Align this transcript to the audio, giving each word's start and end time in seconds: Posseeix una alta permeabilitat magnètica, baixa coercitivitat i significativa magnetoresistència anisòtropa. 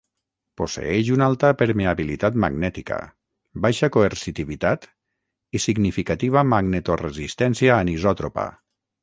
Posseeix 0.59 1.09
una 1.15 1.25
alta 1.31 1.51
permeabilitat 1.59 2.39
magnètica, 2.45 2.97
baixa 3.67 3.91
coercitivitat 3.97 4.89
i 5.59 5.63
significativa 5.67 6.45
magnetoresistència 6.57 7.79
anisòtropa. 7.85 8.51